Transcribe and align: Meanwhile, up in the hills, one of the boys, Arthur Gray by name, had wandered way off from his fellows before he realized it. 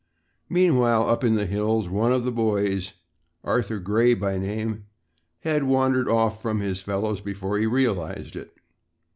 Meanwhile, 0.49 1.07
up 1.07 1.23
in 1.23 1.35
the 1.35 1.45
hills, 1.45 1.87
one 1.87 2.11
of 2.11 2.23
the 2.25 2.31
boys, 2.31 2.93
Arthur 3.43 3.77
Gray 3.77 4.15
by 4.15 4.39
name, 4.39 4.85
had 5.41 5.65
wandered 5.65 6.07
way 6.07 6.13
off 6.13 6.41
from 6.41 6.59
his 6.59 6.81
fellows 6.81 7.21
before 7.21 7.59
he 7.59 7.67
realized 7.67 8.35
it. 8.35 8.51